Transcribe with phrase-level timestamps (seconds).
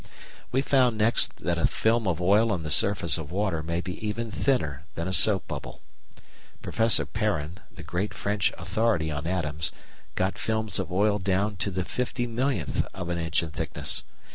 [0.51, 4.03] We found next that a film of oil on the surface of water may be
[4.03, 5.83] even thinner than a soap bubble.
[6.63, 9.71] Professor Perrin, the great French authority on atoms,
[10.15, 14.03] got films of oil down to the fifty millionth of an inch in thickness!